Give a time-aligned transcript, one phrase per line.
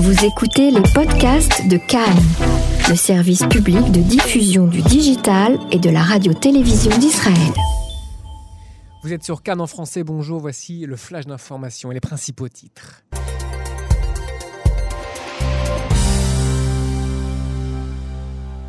[0.00, 2.22] Vous écoutez les podcasts de Cannes,
[2.88, 7.52] le service public de diffusion du digital et de la radio-télévision d'Israël.
[9.02, 13.02] Vous êtes sur Cannes en français, bonjour, voici le flash d'information et les principaux titres.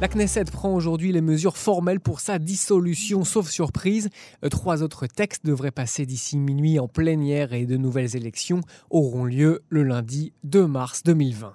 [0.00, 4.08] La Knesset prend aujourd'hui les mesures formelles pour sa dissolution, sauf surprise.
[4.42, 9.26] Euh, trois autres textes devraient passer d'ici minuit en plénière et de nouvelles élections auront
[9.26, 11.52] lieu le lundi 2 mars 2020.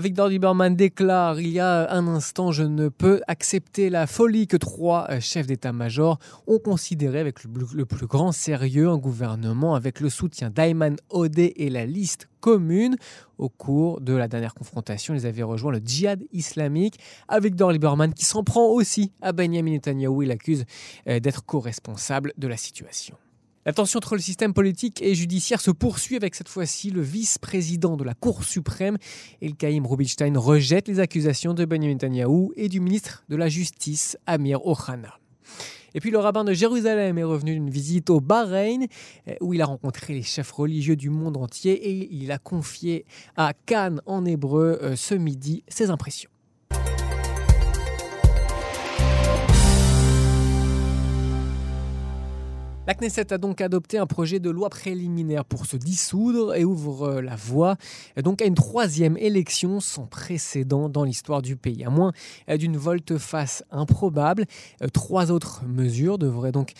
[0.00, 4.58] Victor Lieberman déclare il y a un instant Je ne peux accepter la folie que
[4.58, 10.10] trois euh, chefs d'état-major ont considéré avec le plus grand sérieux un gouvernement avec le
[10.10, 12.96] soutien d'Ayman Odeh et la liste commune.
[13.38, 18.12] Au cours de la dernière confrontation, ils avaient rejoint le djihad islamique avec Dor Lieberman
[18.12, 20.24] qui s'en prend aussi à Benjamin Netanyahu.
[20.24, 20.66] Il l'accuse
[21.08, 23.16] euh, d'être co-responsable de la situation.
[23.66, 27.96] La tension entre le système politique et judiciaire se poursuit avec cette fois-ci le vice-président
[27.96, 28.96] de la Cour suprême,
[29.42, 34.64] Elkaïm Rubinstein, rejette les accusations de Benjamin Netanyahu et du ministre de la Justice, Amir
[34.64, 35.18] Ohana.
[35.94, 38.86] Et puis le rabbin de Jérusalem est revenu d'une visite au Bahreïn
[39.40, 43.04] où il a rencontré les chefs religieux du monde entier et il a confié
[43.36, 46.30] à Cannes en hébreu euh, ce midi ses impressions.
[52.86, 57.08] La Knesset a donc adopté un projet de loi préliminaire pour se dissoudre et ouvre
[57.08, 57.74] euh, la voie
[58.22, 61.82] donc à une troisième élection sans précédent dans l'histoire du pays.
[61.82, 62.12] À moins
[62.48, 64.44] euh, d'une volte-face improbable,
[64.82, 66.74] euh, trois autres mesures devraient donc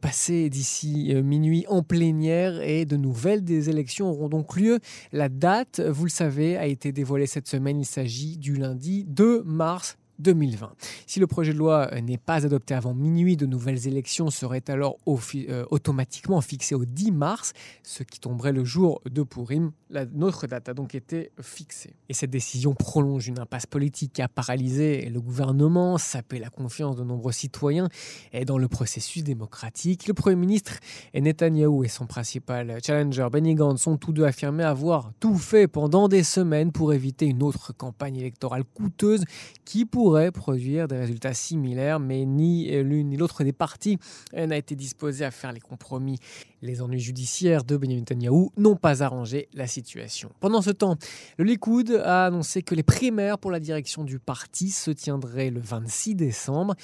[0.00, 4.80] passer d'ici minuit en plénière et de nouvelles des élections auront donc lieu.
[5.12, 7.78] La date, vous le savez, a été dévoilée cette semaine.
[7.78, 10.72] Il s'agit du lundi 2 mars 2020.
[11.06, 14.68] Si le projet de loi euh, n'est pas adopté avant minuit, de nouvelles élections seraient
[14.68, 19.72] alors euh, automatiquement fixées au 10 mars, ce qui tomberait le jour de Purim.
[20.14, 21.94] Notre date a donc été fixée.
[22.08, 26.96] Et cette décision prolonge une impasse politique qui a paralysé le gouvernement, sapé la confiance
[26.96, 27.88] de nombreux citoyens
[28.32, 30.08] et dans le processus démocratique.
[30.08, 30.78] Le Premier ministre
[31.14, 36.08] Netanyahou et son principal challenger Benny Gantz sont tous deux affirmés avoir tout fait pendant
[36.08, 39.24] des semaines pour éviter une autre campagne électorale coûteuse
[39.64, 43.98] qui pourrait produire des résultats similaires, mais ni l'une ni l'autre des parties
[44.34, 46.18] n'a été disposée à faire les compromis.
[46.62, 50.30] Les ennuis judiciaires de Benjamin Netanyahu n'ont pas arrangé la situation.
[50.40, 50.96] Pendant ce temps,
[51.36, 55.60] le Likoud a annoncé que les primaires pour la direction du parti se tiendraient le
[55.60, 56.74] 26 décembre.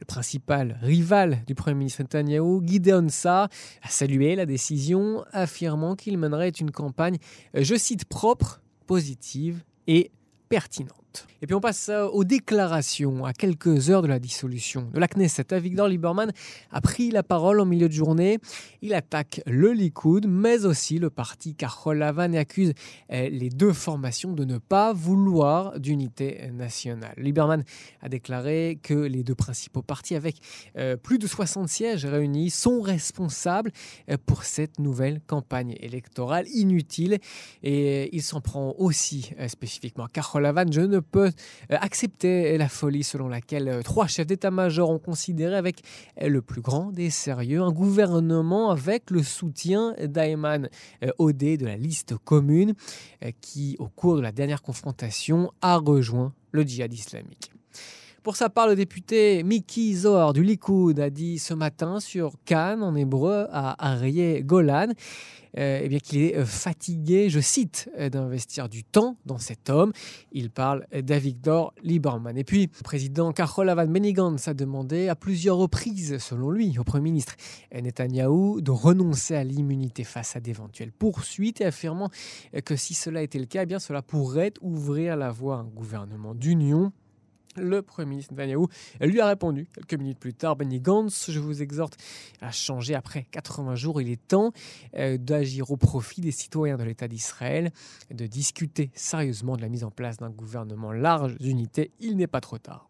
[0.00, 6.18] Le principal rival du Premier ministre Netanyahu, Gideon Sa, a salué la décision, affirmant qu'il
[6.18, 7.18] mènerait une campagne,
[7.54, 10.10] je cite, propre, positive et
[10.48, 11.07] pertinente.
[11.40, 15.06] Et puis on passe euh, aux déclarations à quelques heures de la dissolution de la
[15.06, 15.54] Knesset.
[15.54, 16.32] Avigdor Lieberman
[16.72, 18.38] a pris la parole en milieu de journée.
[18.82, 22.72] Il attaque le Likoud, mais aussi le parti Karol Lavan et accuse
[23.12, 27.14] euh, les deux formations de ne pas vouloir d'unité nationale.
[27.16, 27.62] Lieberman
[28.02, 30.38] a déclaré que les deux principaux partis, avec
[30.76, 33.70] euh, plus de 60 sièges réunis, sont responsables
[34.26, 37.18] pour cette nouvelle campagne électorale inutile.
[37.62, 40.66] Et il s'en prend aussi spécifiquement à Karol Lavan.
[40.70, 41.30] Je ne peut
[41.70, 45.82] euh, accepter la folie selon laquelle euh, trois chefs d'état-major ont considéré avec
[46.20, 50.68] euh, le plus grand des sérieux un gouvernement avec le soutien d'Ayman
[51.18, 52.74] Odeh de la liste commune
[53.40, 57.52] qui, au cours de la dernière confrontation, a rejoint le djihad islamique.
[58.28, 62.82] Pour sa part, le député Miki Zohar du Likoud a dit ce matin sur Cannes
[62.82, 64.88] en hébreu à Arié Golan
[65.56, 69.70] euh, eh bien qu'il est euh, fatigué, je cite, euh, d'investir du temps dans cet
[69.70, 69.92] homme.
[70.30, 72.36] Il parle d'Avigdor Lieberman.
[72.36, 76.84] Et puis, le président Karol Avan Benigans a demandé à plusieurs reprises, selon lui, au
[76.84, 77.34] Premier ministre
[77.72, 82.10] Netanyahou de renoncer à l'immunité face à d'éventuelles poursuites et affirmant
[82.66, 85.64] que si cela était le cas, eh bien cela pourrait ouvrir la voie à un
[85.64, 86.92] gouvernement d'union
[87.58, 88.66] le Premier ministre Netanyahu
[89.00, 91.96] lui a répondu quelques minutes plus tard Benny Gantz, je vous exhorte
[92.40, 94.00] à changer après 80 jours.
[94.00, 94.52] Il est temps
[94.96, 97.72] euh, d'agir au profit des citoyens de l'État d'Israël,
[98.10, 101.90] de discuter sérieusement de la mise en place d'un gouvernement large d'unité.
[102.00, 102.88] Il n'est pas trop tard.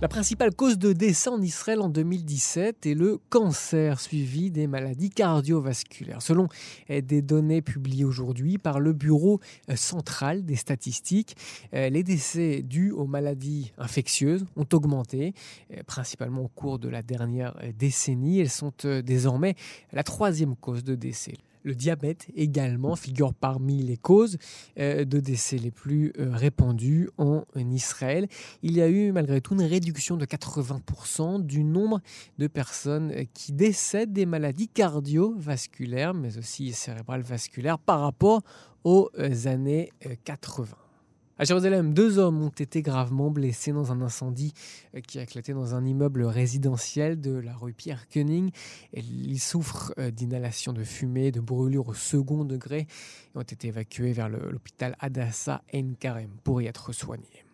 [0.00, 5.10] La principale cause de décès en Israël en 2017 est le cancer suivi des maladies
[5.10, 6.22] cardiovasculaires.
[6.22, 6.46] Selon
[6.88, 11.36] des données publiées aujourd'hui par le Bureau euh, central des statistiques,
[11.74, 15.34] euh, les décès dus aux maladies infectieuses ont augmenté,
[15.72, 18.38] euh, principalement au cours de la dernière décennie.
[18.38, 18.72] Elles sont
[19.04, 19.56] désormais
[19.92, 21.34] la troisième cause de décès.
[21.62, 24.38] Le diabète également figure parmi les causes
[24.76, 28.28] de décès les plus répandues en Israël.
[28.62, 32.00] Il y a eu malgré tout une réduction de 80% du nombre
[32.38, 38.42] de personnes qui décèdent des maladies cardiovasculaires, mais aussi cérébrales vasculaires par rapport
[38.84, 39.10] aux
[39.44, 39.92] années
[40.24, 40.66] 80.
[41.40, 44.52] À Jérusalem, deux hommes ont été gravement blessés dans un incendie
[44.96, 48.52] euh, qui a éclaté dans un immeuble résidentiel de la rue Pierre Koenig.
[48.92, 52.88] Ils souffrent euh, d'inhalation de fumée, de brûlures au second degré
[53.34, 57.44] et ont été évacués vers l'hôpital Adassa Ein Karem pour y être soignés.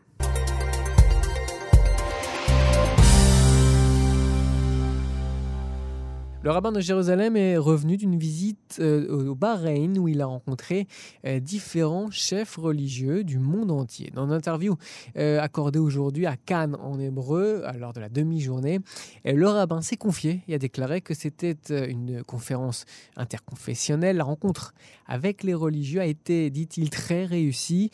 [6.44, 10.86] Le rabbin de Jérusalem est revenu d'une visite euh, au Bahreïn où il a rencontré
[11.24, 14.10] euh, différents chefs religieux du monde entier.
[14.12, 14.76] Dans une interview
[15.16, 18.80] euh, accordée aujourd'hui à Cannes en hébreu, lors de la demi-journée,
[19.24, 21.56] le rabbin s'est confié et a déclaré que c'était
[21.88, 22.84] une conférence
[23.16, 24.18] interconfessionnelle.
[24.18, 24.74] La rencontre
[25.06, 27.90] avec les religieux a été, dit-il, très réussie.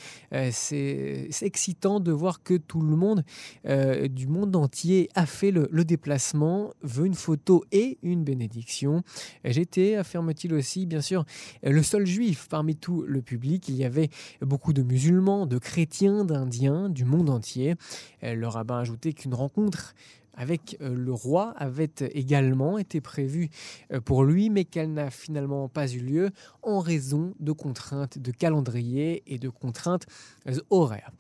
[0.51, 3.23] C'est excitant de voir que tout le monde
[4.11, 8.40] du monde entier a fait le, le déplacement, veut une photo et une bénédiction
[9.45, 11.25] J'étais, affirme-t-il aussi, bien sûr,
[11.63, 13.69] le seul juif parmi tout le public.
[13.69, 14.11] Il y avait
[14.41, 17.75] beaucoup de musulmans, de chrétiens, d'indiens, du monde entier.
[18.23, 19.95] Le rabbin a ajouté qu'une rencontre
[20.41, 23.51] avec euh, le roi avait également été prévue
[23.93, 26.31] euh, pour lui, mais qu'elle n'a finalement pas eu lieu
[26.63, 30.07] en raison de contraintes de calendrier et de contraintes
[30.49, 31.11] euh, horaires.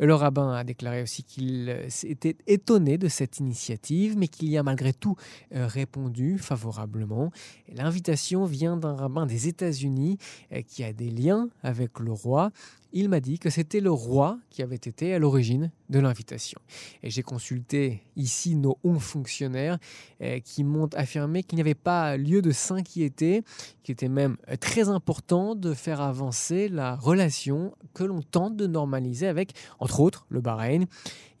[0.00, 4.62] Le rabbin a déclaré aussi qu'il s'était étonné de cette initiative, mais qu'il y a
[4.62, 5.16] malgré tout
[5.52, 7.30] répondu favorablement.
[7.68, 10.18] L'invitation vient d'un rabbin des États-Unis
[10.66, 12.50] qui a des liens avec le roi
[12.92, 16.60] il m'a dit que c'était le roi qui avait été à l'origine de l'invitation.
[17.02, 19.78] Et j'ai consulté ici nos hauts fonctionnaires
[20.20, 23.42] eh, qui m'ont affirmé qu'il n'y avait pas lieu de s'inquiéter,
[23.82, 29.26] qu'il était même très important de faire avancer la relation que l'on tente de normaliser
[29.26, 30.86] avec, entre autres, le Bahreïn.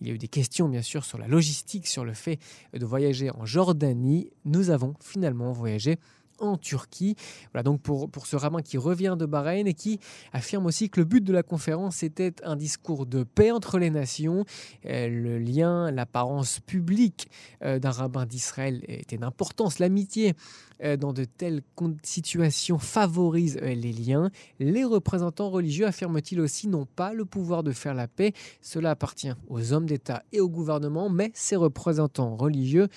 [0.00, 2.38] Il y a eu des questions, bien sûr, sur la logistique, sur le fait
[2.72, 4.30] de voyager en Jordanie.
[4.44, 5.98] Nous avons finalement voyagé
[6.42, 7.16] en Turquie.
[7.52, 9.98] Voilà donc pour, pour ce rabbin qui revient de Bahreïn et qui
[10.32, 13.90] affirme aussi que le but de la conférence était un discours de paix entre les
[13.90, 14.44] nations.
[14.86, 17.28] Euh, le lien, l'apparence publique
[17.62, 19.78] euh, d'un rabbin d'Israël était d'importance.
[19.78, 20.34] L'amitié
[20.82, 21.62] euh, dans de telles
[22.02, 24.30] situations favorise les liens.
[24.58, 28.32] Les représentants religieux, affirment-ils aussi, n'ont pas le pouvoir de faire la paix.
[28.60, 32.88] Cela appartient aux hommes d'État et au gouvernement, mais ces représentants religieux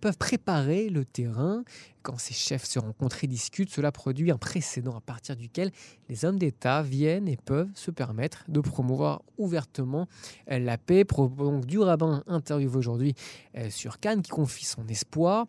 [0.00, 1.64] peuvent préparer le terrain
[2.02, 5.70] quand ces chefs se rencontrent et discutent, cela produit un précédent à partir duquel
[6.08, 10.06] les hommes d'État viennent et peuvent se permettre de promouvoir ouvertement
[10.50, 11.04] euh, la paix.
[11.04, 13.14] Donc, du rabbin interviewé aujourd'hui
[13.56, 15.46] euh, sur Cannes qui confie son espoir.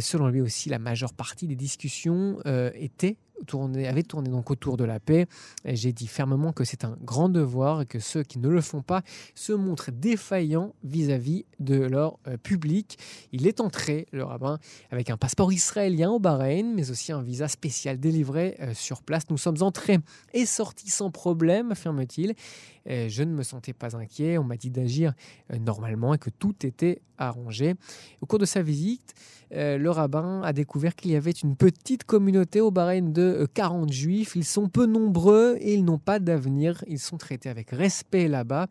[0.00, 3.16] Selon lui aussi, la majeure partie des discussions euh, était
[3.46, 5.26] tourné, avait tourné donc autour de la paix.
[5.64, 8.82] J'ai dit fermement que c'est un grand devoir et que ceux qui ne le font
[8.82, 9.02] pas
[9.34, 12.98] se montrent défaillants vis-à-vis de leur euh, public.
[13.32, 14.58] Il est entré, le rabbin,
[14.90, 19.24] avec un passeport israélien au Bahreïn, mais aussi un visa spécial délivré euh, sur place.
[19.30, 19.98] Nous sommes entrés
[20.32, 22.34] et sortis sans problème, affirme-t-il.
[22.86, 24.36] Je ne me sentais pas inquiet.
[24.36, 25.14] On m'a dit d'agir
[25.50, 27.76] euh, normalement et que tout était arrangé.
[28.20, 29.14] Au cours de sa visite,
[29.50, 33.23] le rabbin a découvert qu'il y avait une petite communauté au Bahreïn de
[33.54, 34.36] 40 euh, juifs.
[34.36, 36.84] Ils sont peu nombreux et ils n'ont pas d'avenir.
[36.86, 38.66] Ils sont traités avec respect là-bas.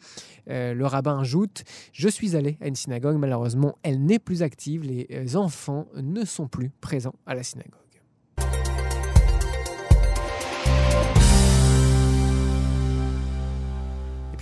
[0.49, 3.17] Euh, le rabbin ajoute Je suis allé à une synagogue.
[3.17, 4.83] Malheureusement, elle n'est plus active.
[4.83, 7.82] Les enfants ne sont plus présents à la synagogue.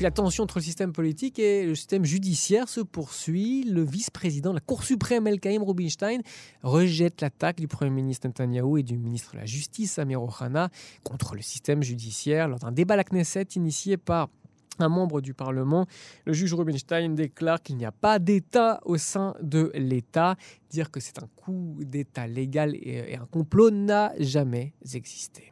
[0.01, 3.63] La tension entre le système politique et le système judiciaire se poursuit.
[3.63, 6.21] Le vice-président de la Cour suprême, El-Kaïm Rubinstein,
[6.63, 10.69] rejette l'attaque du Premier ministre Netanyahu et du ministre de la Justice, Amir Ohana,
[11.03, 14.29] contre le système judiciaire lors d'un débat à la Knesset initié par
[14.79, 15.85] un membre du Parlement.
[16.25, 20.35] Le juge Rubinstein déclare qu'il n'y a pas d'État au sein de l'État.
[20.69, 25.51] Dire que c'est un coup d'État légal et un complot n'a jamais existé.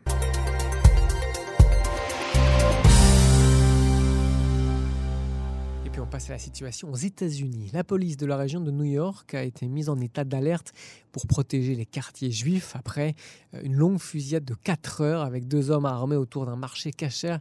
[6.10, 7.70] On passe à la situation aux États-Unis.
[7.72, 10.74] La police de la région de New York a été mise en état d'alerte
[11.12, 13.14] pour protéger les quartiers juifs après
[13.54, 17.40] euh, une longue fusillade de 4 heures avec deux hommes armés autour d'un marché cachère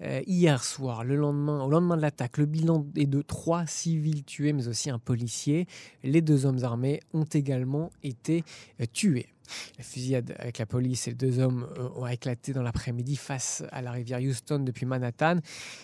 [0.00, 1.04] euh, hier soir.
[1.04, 4.88] Le lendemain, au lendemain de l'attaque, le bilan est de trois civils tués, mais aussi
[4.88, 5.66] un policier.
[6.02, 8.44] Les deux hommes armés ont également été
[8.80, 9.26] euh, tués.
[9.78, 13.82] La fusillade avec la police et deux hommes euh, ont éclaté dans l'après-midi face à
[13.82, 15.36] la rivière Houston depuis Manhattan.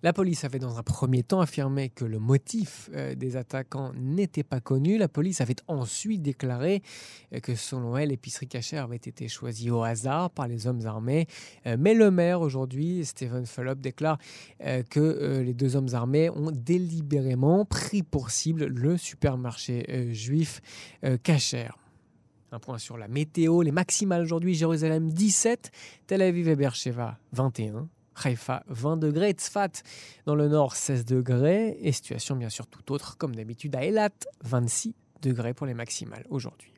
[0.03, 4.43] La police avait dans un premier temps affirmé que le motif euh, des attaquants n'était
[4.43, 4.99] pas connu.
[4.99, 6.83] La police avait ensuite déclaré
[7.43, 11.27] que selon elle, l'épicerie cachère avait été choisie au hasard par les hommes armés.
[11.79, 14.19] Mais le maire aujourd'hui, Stephen Fulop, déclare
[14.91, 20.61] que les deux hommes armés ont délibérément pris pour cible le supermarché juif
[21.23, 21.82] cachère.
[22.55, 25.71] Un point sur la météo, les maximales aujourd'hui, Jérusalem 17,
[26.07, 27.89] Tel Aviv et Beersheba 21,
[28.23, 29.71] Haïfa 20 degrés, Tzfat
[30.27, 34.11] dans le nord 16 degrés, et situation bien sûr tout autre comme d'habitude à Elat
[34.45, 36.72] 26 degrés pour les maximales aujourd'hui.